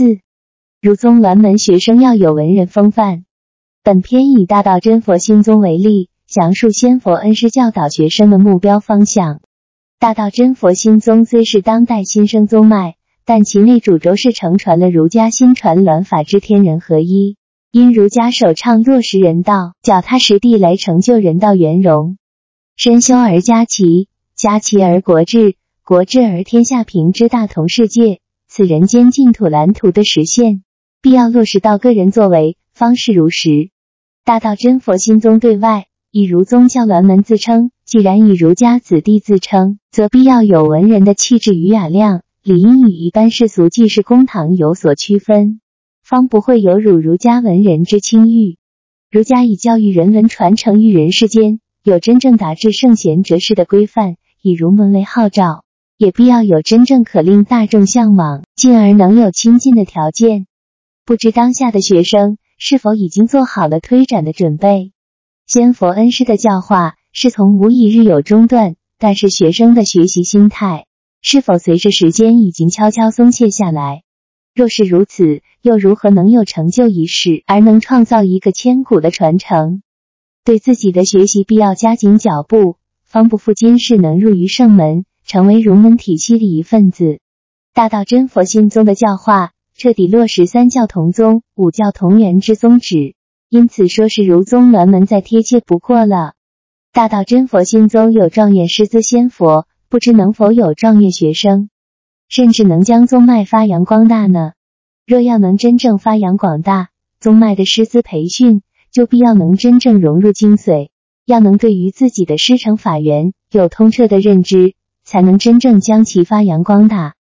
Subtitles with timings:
[0.00, 0.20] 四，
[0.80, 3.26] 儒宗鸾门学生要有文人风范。
[3.84, 9.42] 本篇以大道真佛心宗为例，详述仙佛恩师教导学生的目标方向。
[9.98, 12.94] 大道真佛心宗虽是当代新生宗脉，
[13.26, 17.36] 但其内主轴是承传了儒家新传鸾法之天人合一。
[17.70, 22.16] 因儒家首倡落实人道，脚踏实地来成就人道圆融。
[22.74, 28.20] 身修而家齐，家齐而国治，国治而天下平之大同世界，
[28.52, 30.64] 此人间净土蓝图的实现，
[31.00, 33.70] 必要落实到个人作为，方是如实。
[34.24, 45.60] 大道真佛心宗对外以儒宗教鸾门自称，既然以儒家子弟自称，则必要有文人的气质与雅量，理应与一般世俗济世公堂有所区分，
[46.02, 48.56] 方不会有辱儒家文人之清誉。
[49.12, 55.62] 儒家以教育人文传承于人世间，有真正达至圣贤哲士的规范，以儒门为号召，
[55.96, 60.46] 也必要有真正可令大众向往，进而能有亲近的条件。
[61.06, 62.36] 不知当下的学生。
[62.62, 64.92] 是否已经做好了推展的准备？
[65.46, 70.84] 仙佛恩师的教化是从无一日有中断，但是学生的学习心态
[71.22, 74.02] 是否随着时间已经悄悄松懈下来？
[74.54, 79.80] 若是如此，又如何能有成就一世，而能创造一个千古的传承？
[80.44, 82.76] 对自己的学习必要加紧脚步，
[83.06, 87.19] 方不负今世能入于圣门，成为儒门体系的一份子。
[87.72, 89.52] 大道真佛心宗的教化。
[89.76, 93.14] 彻底落实三教同宗、五教同源之宗旨，
[93.48, 96.34] 因此说是儒宗鸾门再贴切不过了。
[96.92, 101.70] 大道真佛心宗有状元师资仙佛，不知能否有状元学生，
[102.28, 104.52] 甚至能将宗脉发扬光大呢？
[105.06, 108.60] 若要能真正发扬广大，宗脉的师资培训
[108.92, 110.90] 就必要能真正融入精髓，
[111.24, 117.14] 要能对于自己的师承法源有通彻的认知，才能真正将其发扬光大。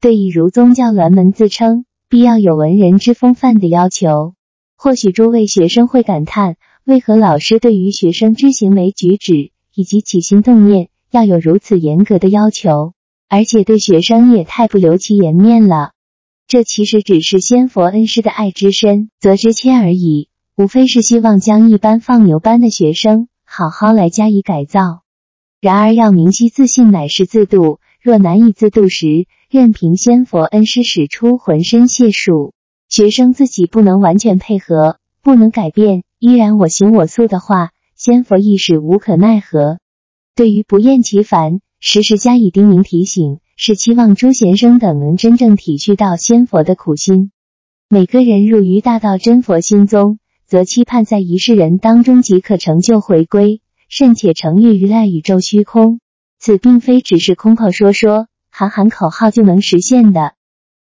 [0.00, 1.84] 对以儒宗教鸾门自称。
[2.12, 4.34] 必要有文人之风范的要求。
[4.76, 12.94] 或许诸位学生会感叹，为何老师对于学生之行为举止以及起心动念要有如此严格的要求，
[13.28, 15.92] 而且对学生也太不留其颜面了？
[16.48, 25.02] 这其实只是仙佛恩师的爱之深，责之切而已，无非是希望将一般放牛班的学生好好来加以改造。
[25.60, 32.54] 然而要明晰自信乃是自度，若难以自度时，任凭仙佛恩师使出浑身解数，
[32.88, 39.78] 学生自己不能完全配合，不能改变，依然我行我素的话，仙佛亦是无可奈何。
[40.34, 47.32] 对于不厌其烦，时时加以叮咛提醒，是期望诸贤生等能真正体恤到仙佛的苦心。
[47.90, 56.00] 每个人入于大道真佛心中，则期盼在一世人当中即可成就回归，甚且成越于赖宇宙虚空。
[56.40, 58.26] 此并非只是空口说说。
[58.52, 60.34] 喊喊口号就能实现的，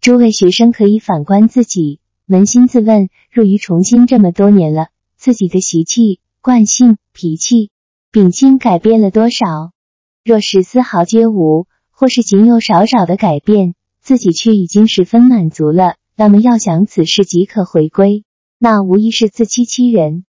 [0.00, 7.70] 诸位学生可以反观自己，扪心自问，入于重新这么多年了，自己的习气、惯性、脾气、
[8.10, 9.72] 秉性改变了多少？
[10.24, 18.24] 若是丝毫皆无，或是仅有少少的改变，自己却已经十分满足了，那么要想此事即可回归，
[18.58, 20.24] 那无疑是自欺欺人。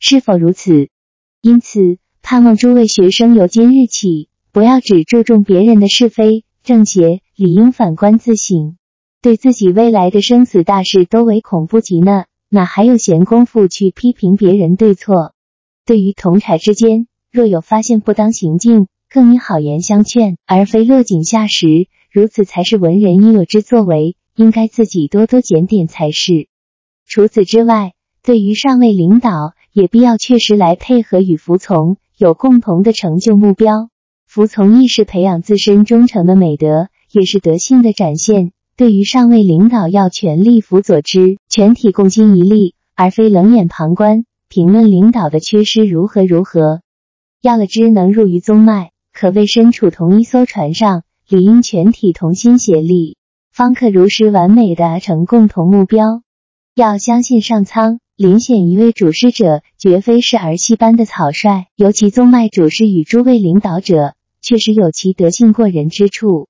[0.00, 0.88] 是否如此？
[1.40, 6.44] 因此，盼望诸位学生由今日起，不要只注重别人的是非。
[6.62, 8.76] 正邪理应反观自省，
[9.20, 15.32] 对自己未来的生死大事都唯恐不及呢，哪还有闲工夫去批评别人对错？
[15.84, 21.88] 对于同柴之间，若有发现不当行径，更应好言相劝，而非落井下石。
[22.12, 26.46] 如此才是文人应有之作为，应该自己多多检点才是。
[27.06, 33.88] 除此之外，对于上位领导，也必要确实来配合与服从，有共同的成就目标。
[34.34, 38.52] 服从意是培养自身忠诚的美德，也是德性的展现。
[38.78, 46.80] 对于上位领导，要全力辅佐之，全体共心一力，而非冷眼旁观，评论领导的缺失如何如何。
[47.42, 53.18] 要了之能入于宗脉，可谓身处同一艘船上，理应全体同心协力，
[53.52, 56.22] 方可如实完美达成共同目标。
[56.74, 57.98] 要相信上苍。
[58.16, 64.14] 遴选一位主事者，绝非是儿戏般的草率，尤其宗脉主事与诸位领导者。
[64.42, 66.48] 确实有其德性过人之处，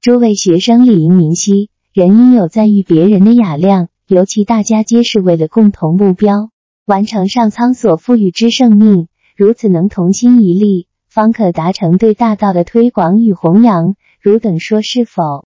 [0.00, 6.50] 诸位学生理应明晰，人应有赞誉别人的雅量，尤其大家皆是为了共同目标，
[6.86, 13.96] 完成上苍所赋予之圣命，如此能同心一力，方可达成对大道的推广与弘扬。
[14.20, 15.42] 汝等说是否？